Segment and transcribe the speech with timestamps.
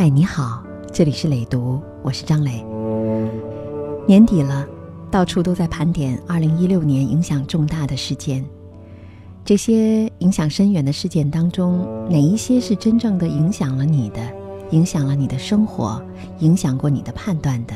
[0.00, 2.64] 嗨，你好，这里是磊读，我是张磊。
[4.06, 4.64] 年底了，
[5.10, 8.44] 到处都在盘点2016年影响重大的事件。
[9.44, 14.20] 这些影响深远的事件当中，哪一些是真正的影响了你的，
[14.70, 16.00] 影响了你的生活，
[16.38, 17.74] 影响过你的判断的？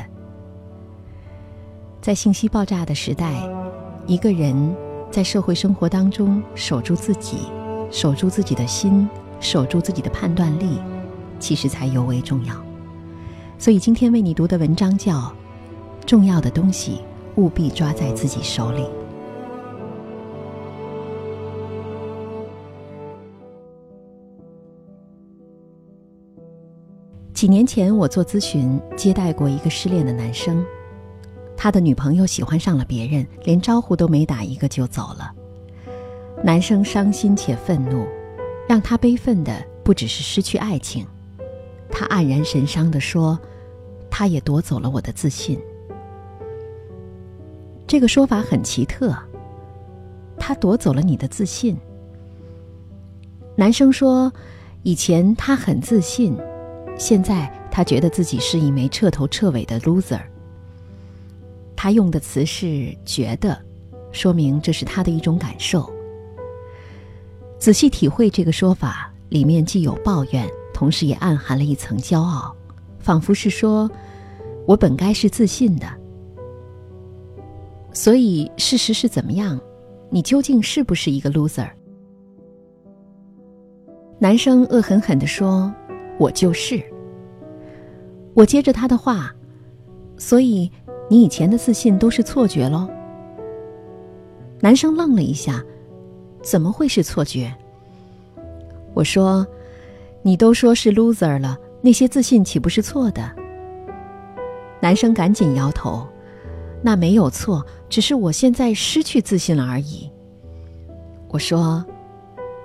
[2.01, 3.33] 在信息爆炸的时代，
[4.07, 4.73] 一个人
[5.11, 7.39] 在社会生活当中守住自己，
[7.91, 9.09] 守住自己的心，
[9.41, 10.79] 守住自己的判断力。
[11.43, 12.55] 其实才尤为重要，
[13.59, 15.19] 所以今天为你读的文章叫
[16.05, 17.01] 《重要的东西
[17.35, 18.83] 务必抓在自己手里》。
[27.33, 30.65] 几年前，我做咨询接待过一个失恋的男生，
[31.57, 35.29] 他的女朋友喜欢上了别人，连招呼都没打一个就走了。
[36.41, 38.07] 男生伤心且愤怒，
[38.65, 41.05] 让他悲愤的不只是失去爱情。
[41.95, 43.39] 他黯然神伤地说
[44.09, 45.59] ：“他也夺走了我的自信。”
[47.85, 49.15] 这个说法很奇特。
[50.39, 51.77] 他夺走了你的自信。
[53.55, 54.33] 男生说
[54.81, 56.35] ：“以前他很自信，
[56.97, 60.19] 现在他觉得自己是一枚彻头彻尾的 loser。”
[61.77, 63.55] 他用的词是“觉得”，
[64.11, 65.87] 说明这是他的一种感受。
[67.59, 70.49] 仔细体会这个说法，里面既有抱怨。
[70.73, 72.53] 同时也暗含了一层骄傲，
[72.99, 73.89] 仿佛是说
[74.67, 75.85] ：“我本该是自信的。”
[77.93, 79.59] 所以事实是怎么样？
[80.09, 81.69] 你究竟是不是一个 loser？
[84.19, 85.73] 男生恶狠狠地说
[86.19, 86.83] ：“我就是。”
[88.33, 89.31] 我接着他的话
[90.17, 90.71] ：“所以
[91.09, 92.89] 你以前的自信都是错觉喽？”
[94.59, 95.63] 男生愣了一下
[96.41, 97.53] ：“怎么会是错觉？”
[98.95, 99.45] 我说。
[100.25, 103.29] 你都说是 loser 了，那些自信岂不是错的？
[104.81, 106.07] 男生赶紧摇头，
[106.81, 110.09] 那没有错，只是我现在失去自信了而已。
[111.27, 111.85] 我说，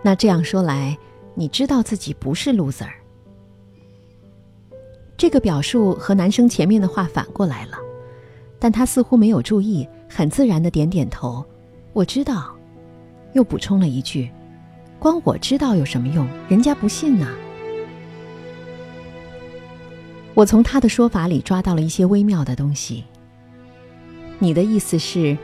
[0.02, 0.96] 那这样说来，
[1.34, 2.88] 你知道自己不是 loser。
[5.16, 7.76] 这个表述和男生前面的话反过来了，
[8.60, 11.44] 但他似乎没有注意，很自然的点点头。
[11.92, 12.54] 我知道，
[13.32, 14.30] 又补充了一句
[15.00, 16.25] ：“光我知道有什么用？
[16.48, 17.26] 人家不信呢。”
[20.38, 23.03] 我从他的说法里抓到了一些微妙的东西。
[24.38, 25.37] 你的意思是，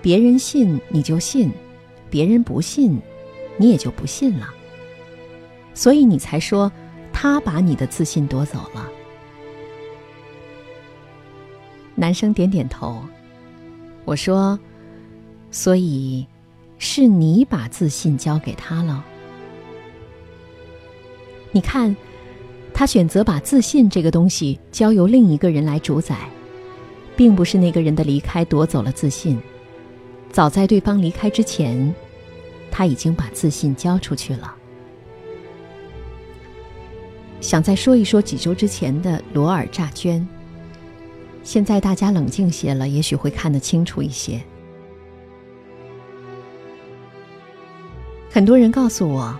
[0.00, 1.52] 别人信你就信，
[2.08, 2.98] 别人不信，
[3.58, 4.48] 你也就不信了。
[5.74, 6.72] 所以你才说
[7.12, 8.88] 他把你的自信夺走了。
[11.94, 13.04] 男生点点头。
[14.06, 14.58] 我说，
[15.50, 16.26] 所以
[16.78, 19.04] 是你把自信交给他了。
[21.52, 21.94] 你看。
[22.78, 26.16] 他选择把自信这个东西交由另一个人来主宰，
[27.16, 29.36] 并不是那个人的离开夺走了自信。
[30.30, 31.92] 早在对方离开之前，
[32.70, 34.54] 他已经把自信交出去了。
[37.40, 40.24] 想再说一说几周之前的罗尔诈捐。
[41.42, 44.40] 现在大家冷静些了，也许会看得清楚一些。
[48.30, 49.36] 很多人告诉我。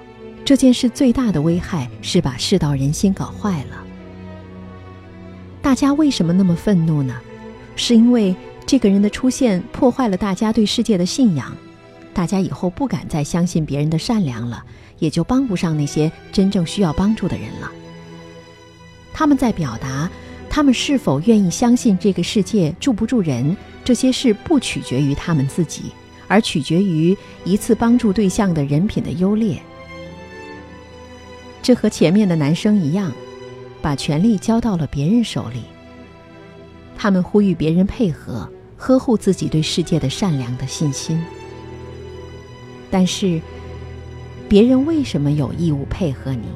[0.49, 3.85] 这件事最大的危害是把世道人心搞坏了。
[5.61, 7.15] 大家为什么那么愤怒呢？
[7.77, 11.55] 是因为这个人的出现破坏了大家对世界的信仰，
[12.15, 14.65] 大家以后不敢再相信别人的善良了，
[14.99, 17.71] 也就帮不上那些真正需要帮助的人了。
[19.13, 20.11] 他们在表达，
[20.49, 23.55] 他们是否愿意相信这个世界住不住人，
[23.85, 25.93] 这些事不取决于他们自己，
[26.27, 29.61] 而取决于一次帮助对象的人品的优劣。
[31.63, 33.13] 这和前面的男生一样，
[33.83, 35.63] 把权力交到了别人手里。
[36.97, 41.23] 他们呼吁别人配合，呵护自己对世界的善良的信心。
[42.91, 43.41] 但是，
[44.49, 46.49] 别人为什么有义务配合你？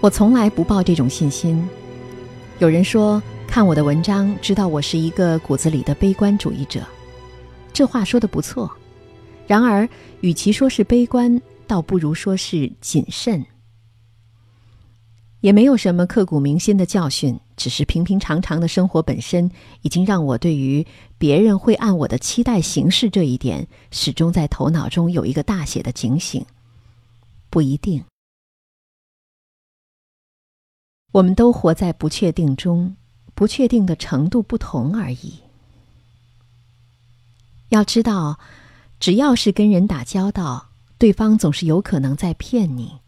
[0.00, 1.66] 我从来不抱这种信心。
[2.58, 6.80] 有人说，看我的文章，知道我是一个骨子里的悲观主义者。
[7.72, 8.70] 这话说的不错。
[9.46, 9.88] 然而，
[10.22, 13.44] 与其说是悲观，倒不如说是谨慎。
[15.40, 19.48] 也没有什么刻骨铭心的教训，只是平平常常的生活本身，
[19.82, 20.84] 已经让我对于
[21.18, 26.44] 别人会按我的期待行事这一点，始终在头脑中有一个大写的警醒。
[27.48, 28.02] 不一定，
[31.12, 32.96] 我们都活在不确定中，
[33.34, 35.34] 不确定的程度不同而已。
[37.68, 38.40] 要知道。
[38.98, 43.00] 只要是跟人打交道，对方总是有可能在骗你。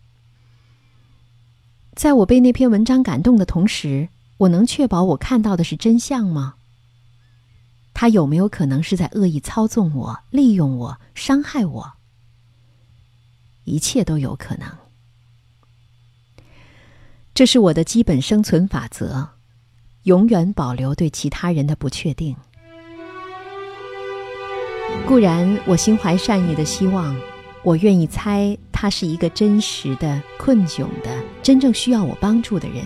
[1.94, 6.54] 在我被那篇文章感动的同时，我能确保我看到的是真相吗？
[7.92, 11.92] 他有没有可能是在恶意操纵我、利用我、伤害我？
[13.64, 14.68] 一切都有可能。
[17.34, 19.30] 这是我的基本生存法则：
[20.04, 22.36] 永远保留对其他人的不确定。
[25.08, 27.16] 固然，我心怀善意的希望，
[27.62, 32.84] 我愿意猜他是一个真实的、困窘的、真正需要我帮助的人。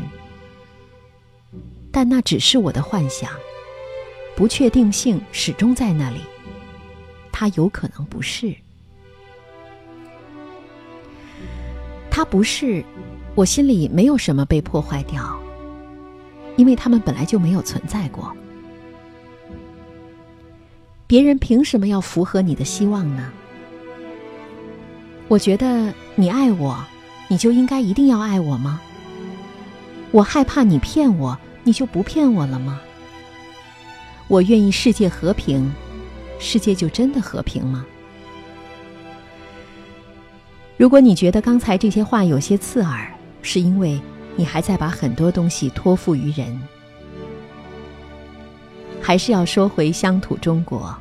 [1.91, 3.29] 但那只是我的幻想，
[4.37, 6.21] 不确定性始终在那里。
[7.33, 8.55] 他有可能不是，
[12.09, 12.85] 他不是，
[13.35, 15.37] 我心里没有什么被破坏掉，
[16.57, 18.33] 因为他们本来就没有存在过。
[21.12, 23.31] 别人凭什么要符合你的希望呢？
[25.29, 26.82] 我觉得你爱我，
[27.29, 28.81] 你就应该一定要爱我吗？
[30.11, 32.81] 我害怕你骗我，你就不骗我了吗？
[34.26, 35.70] 我愿意世界和平，
[36.38, 37.85] 世界就真的和平吗？
[40.79, 43.12] 如果你觉得刚才这些话有些刺耳，
[43.43, 44.00] 是因为
[44.35, 46.59] 你还在把很多东西托付于人。
[48.99, 50.97] 还是要说回乡土中国。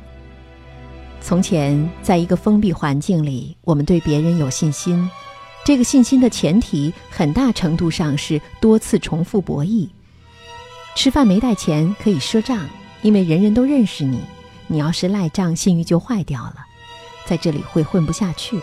[1.22, 5.08] 从前，在一个封闭环境里，我们对别人有信心，
[5.64, 9.88] 这个信心的前提很大程度上是多次重复博弈。
[10.96, 12.68] 吃饭没带钱可以赊账，
[13.02, 14.20] 因为人人都认识你。
[14.66, 16.56] 你要是赖账，信誉就坏掉了，
[17.24, 18.60] 在这里会混不下去。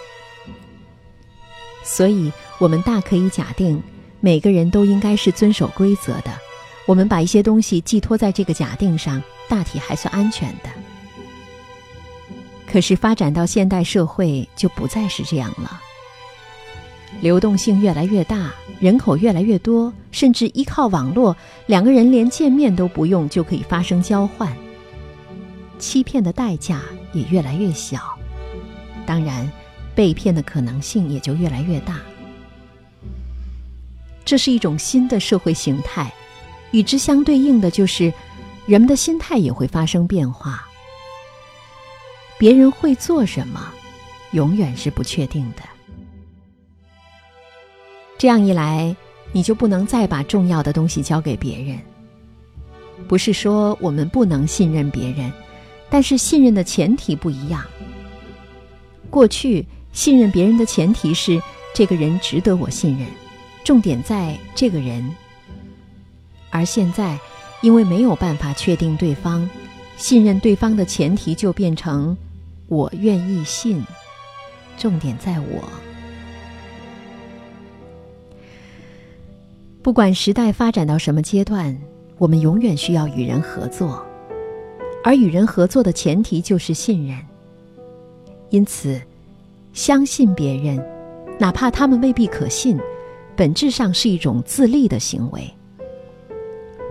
[1.83, 3.81] 所以，我们大可以假定，
[4.19, 6.31] 每个人都应该是遵守规则的。
[6.85, 10.69] 我们把一些东西寄托在这个假定上，大体还算安全的。
[12.71, 15.81] 可是发展到现代社会，就不再是这样了。
[17.21, 21.35] 流动性越来越大，人口越来越多，甚至依靠网络，
[21.65, 24.55] 两个人连见面都不用就可以发生交换。
[25.79, 26.81] 欺骗的代价
[27.11, 27.99] 也越来越小，
[29.07, 29.51] 当然，
[29.95, 31.99] 被骗的可能性也就越来越大。
[34.23, 36.13] 这是一种新的社会形态，
[36.69, 38.13] 与之相对应的就是，
[38.67, 40.68] 人们的心态也会发生变化。
[42.39, 43.71] 别人会做什么，
[44.31, 45.61] 永远是不确定的。
[48.17, 48.95] 这样一来，
[49.33, 51.77] 你就不能再把重要的东西交给别人。
[53.09, 55.29] 不是说我们不能信任别人，
[55.89, 57.61] 但是信任的前提不一样。
[59.09, 61.41] 过去信任别人的前提是
[61.75, 63.05] 这个人值得我信任，
[63.65, 65.13] 重点在这个人。
[66.51, 67.19] 而现在，
[67.61, 69.49] 因为没有办法确定对方，
[69.97, 72.15] 信任对方的前提就变成。
[72.69, 73.83] 我愿意信，
[74.77, 75.63] 重点在我。
[79.81, 81.75] 不管时代发展到什么阶段，
[82.19, 84.05] 我们永远需要与人合作，
[85.03, 87.17] 而与人合作的前提就是信任。
[88.51, 89.01] 因此，
[89.73, 90.79] 相信别人，
[91.39, 92.77] 哪怕他们未必可信，
[93.35, 95.41] 本质上是一种自立的行为。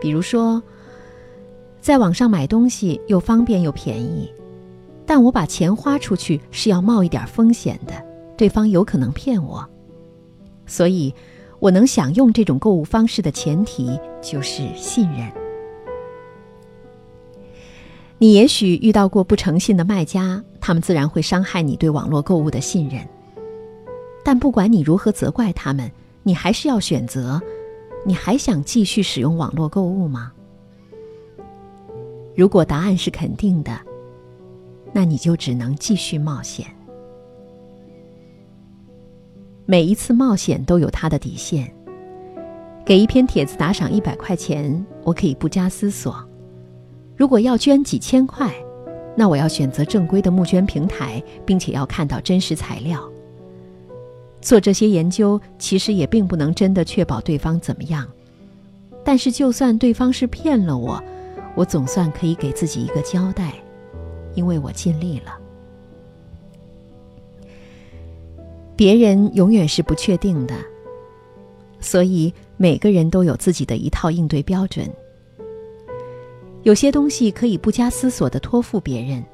[0.00, 0.60] 比如说，
[1.81, 4.28] 在网上买东西又方便又便宜。
[5.08, 7.94] 但我把钱花出去是要冒一点风险的，
[8.37, 9.67] 对方有可能骗我，
[10.67, 11.15] 所以
[11.60, 15.27] 我能享用这种购物方式的前提就是信任。
[18.19, 23.00] 你也许遇到过不诚信的卖家，他们自然会伤害你对网络购物的信任。
[24.22, 25.91] 但不管你如何责怪他们，
[26.22, 27.41] 你还是要选择，
[28.05, 30.32] 你还想继续使用网络购物吗？
[32.36, 33.87] 如果答案是肯定的。
[34.92, 36.66] 那你就只能继续冒险。
[39.66, 41.70] 每一次冒险都有它的底线。
[42.84, 46.10] 给一篇帖子打赏一百块钱，我可以不加思索；
[47.16, 48.50] 如果要捐几千块，
[49.14, 53.06] 那我要选择正规的募捐平台，并且要看到真实材料。
[54.40, 58.08] 做这些研究，其实也并不能真的确保对方怎么样。
[59.04, 61.02] 但是，就算对方是骗了我，
[61.54, 63.52] 我总算可以给自己一个交代。
[64.35, 65.39] 因为我尽力了。
[68.77, 70.55] 别人永远是不确定的，
[71.81, 74.89] 所以每个人都有自己的一套应对标准。
[76.63, 79.25] 有些东西可以不加思索的托付别人，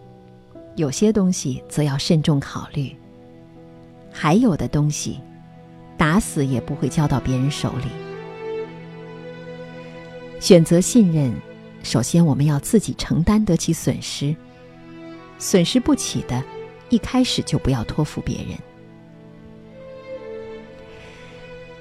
[0.76, 2.94] 有些东西则要慎重考虑，
[4.10, 5.20] 还有的东西，
[5.98, 7.86] 打死也不会交到别人手里。
[10.40, 11.32] 选择信任，
[11.82, 14.34] 首先我们要自己承担得起损失。
[15.38, 16.42] 损失不起的，
[16.88, 18.58] 一开始就不要托付别人。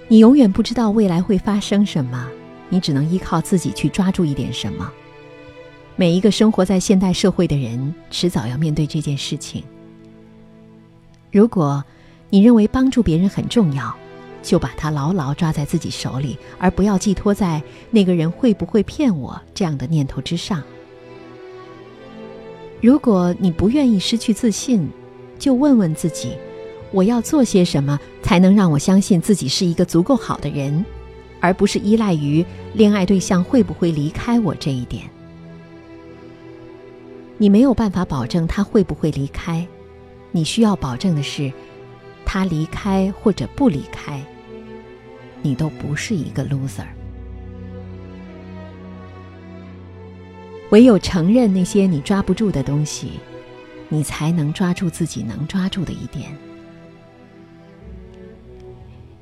[0.07, 2.29] 你永远不知道未来会发生什么，
[2.69, 4.91] 你只能依靠自己去抓住一点什么。
[5.95, 9.63] 每一个生活在现代社会的人，迟早要面对这件事情。
[11.31, 11.83] 如果
[12.29, 13.95] 你认为帮助别人很重要，
[14.41, 20.63] 就把它牢牢抓在自己手里，而不要寄托在那个人会不会骗我这样的念头之上。
[22.83, 24.89] 如果你不愿意失去自信，
[25.39, 26.33] 就问问自己：
[26.91, 30.83] 我要做些什么才能让我相信自己是一个足够好的人，
[31.39, 35.09] 而不是依赖于恋爱对象会不会离开我这一点。
[37.37, 39.65] 你没有办法保证他会不会离开，
[40.33, 41.53] 你需要保证的是，
[42.25, 44.21] 他离开或者不离开。
[45.41, 46.83] 你都不是一个 loser。
[50.73, 53.11] 唯有承认那些你抓不住的东西，
[53.89, 56.35] 你才能抓住自己能抓住的一点。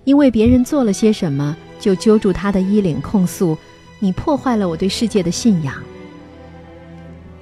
[0.05, 3.57] 因为别人做了些什么，就揪住他的衣领控诉
[3.99, 5.75] 你破坏了我对世界的信仰。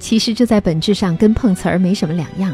[0.00, 2.52] 其实这在本质上跟碰瓷儿没什么两样。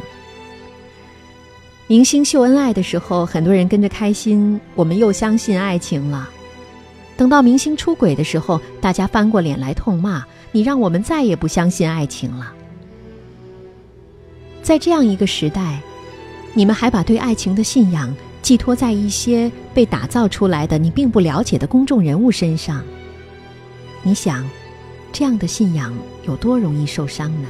[1.86, 6.28] 明星秀恩爱的时候，很多人跟着开心，我们又相信爱情了。
[7.16, 10.22] 等到明星出轨的时候，大家翻过脸来痛骂
[10.56, 12.50] 你，让我们再也不相信爱情了。
[14.62, 15.82] 在这样一个时代，
[16.54, 22.82] 你们还把对爱情的信仰寄托在一些被打造出来的你并不了解的公众人物身上，
[24.02, 24.48] 你想，
[25.12, 25.94] 这样的信仰
[26.26, 27.48] 有多容易受伤呢？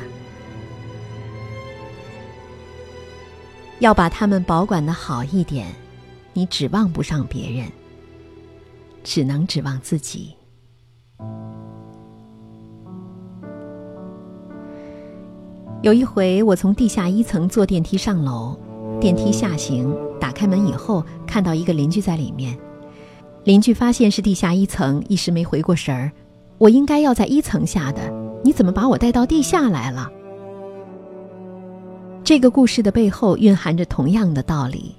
[3.78, 5.68] 要把他们保管的好一点，
[6.32, 7.70] 你指望不上别人，
[9.04, 10.35] 只能指望自己。
[15.86, 18.56] 有一回，我从地下一层坐电梯上楼，
[19.00, 22.58] 电梯下行，打开门以后，看到一个邻居在里面。
[23.44, 26.10] 邻居发现是地下一层，一时没回过神儿。
[26.58, 28.12] 我应该要在一层下的，
[28.42, 30.10] 你怎么把我带到地下来了？
[32.24, 34.92] 这个故事的背后蕴含着同样的道理。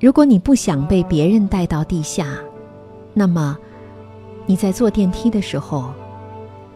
[0.00, 2.38] 如果你不想被别人带到地下，
[3.12, 3.58] 那么
[4.46, 5.92] 你在坐电梯的时候，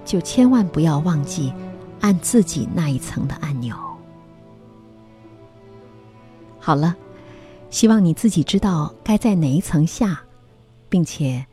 [0.04, 1.50] 就千万不要忘记
[2.00, 3.76] 按自己那一层的按钮。
[6.58, 6.94] 好了，
[7.70, 10.20] 希望你自己知道该在哪一层下，
[10.88, 11.46] 并且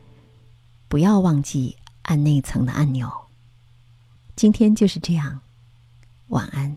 [0.88, 3.10] 不要忘记按那一层的按钮。
[4.34, 5.40] 今天就是这样，
[6.28, 6.76] 晚安。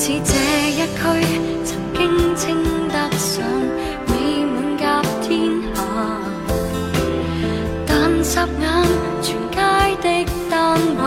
[0.00, 0.32] 似这
[0.70, 0.98] 一区，
[1.62, 2.00] 曾经
[2.34, 2.56] 称
[2.88, 3.44] 得上
[4.06, 4.12] 美
[4.46, 5.28] 满甲天
[5.74, 5.76] 下，
[7.86, 8.64] 但霎眼，
[9.20, 9.60] 全街
[10.00, 10.08] 的
[10.48, 11.04] 单位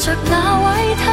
[0.00, 1.04] 着那位他，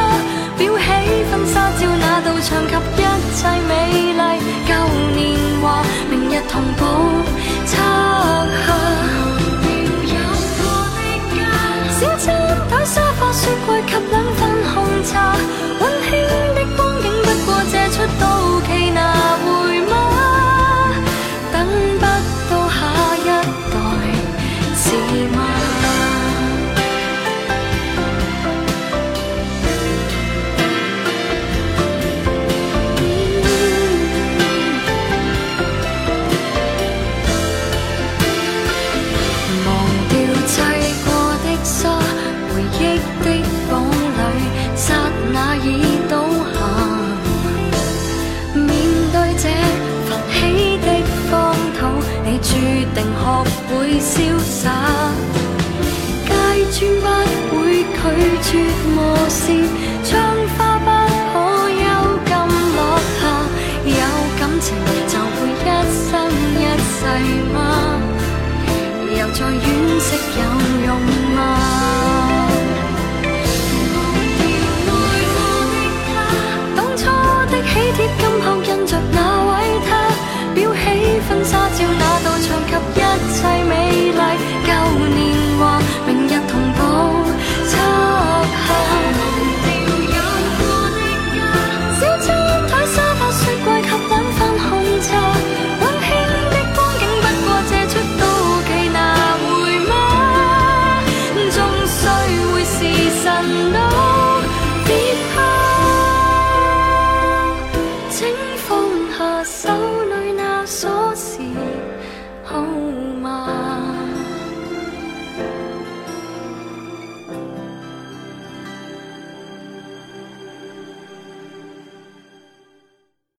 [0.56, 0.82] 裱起
[1.30, 3.04] 婚纱照那道墙及一
[3.36, 3.70] 切美
[4.14, 4.40] 丽。
[4.66, 4.72] 旧
[5.14, 5.20] 年
[5.60, 6.80] 华，明日同步